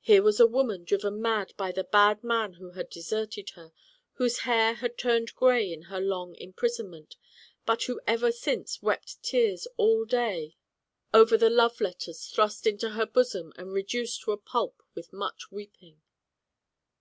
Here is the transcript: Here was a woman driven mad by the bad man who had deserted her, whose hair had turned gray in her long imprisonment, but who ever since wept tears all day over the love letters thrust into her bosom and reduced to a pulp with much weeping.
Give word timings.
Here 0.00 0.24
was 0.24 0.40
a 0.40 0.46
woman 0.48 0.82
driven 0.82 1.22
mad 1.22 1.54
by 1.56 1.70
the 1.70 1.84
bad 1.84 2.24
man 2.24 2.54
who 2.54 2.72
had 2.72 2.90
deserted 2.90 3.50
her, 3.50 3.70
whose 4.14 4.40
hair 4.40 4.74
had 4.74 4.98
turned 4.98 5.36
gray 5.36 5.72
in 5.72 5.82
her 5.82 6.00
long 6.00 6.34
imprisonment, 6.34 7.14
but 7.64 7.84
who 7.84 8.00
ever 8.08 8.32
since 8.32 8.82
wept 8.82 9.22
tears 9.22 9.68
all 9.76 10.04
day 10.04 10.56
over 11.14 11.38
the 11.38 11.48
love 11.48 11.80
letters 11.80 12.26
thrust 12.26 12.66
into 12.66 12.90
her 12.90 13.06
bosom 13.06 13.52
and 13.54 13.72
reduced 13.72 14.22
to 14.22 14.32
a 14.32 14.36
pulp 14.36 14.82
with 14.96 15.12
much 15.12 15.52
weeping. 15.52 16.02